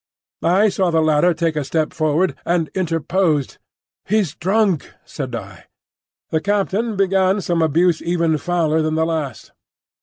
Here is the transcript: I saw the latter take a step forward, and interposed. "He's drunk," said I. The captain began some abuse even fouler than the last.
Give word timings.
I 0.41 0.69
saw 0.69 0.89
the 0.89 0.99
latter 0.99 1.31
take 1.31 1.55
a 1.55 1.63
step 1.63 1.93
forward, 1.93 2.33
and 2.43 2.71
interposed. 2.73 3.59
"He's 4.03 4.33
drunk," 4.33 4.91
said 5.05 5.35
I. 5.35 5.65
The 6.31 6.41
captain 6.41 6.95
began 6.95 7.39
some 7.41 7.61
abuse 7.61 8.01
even 8.01 8.39
fouler 8.39 8.81
than 8.81 8.95
the 8.95 9.05
last. 9.05 9.51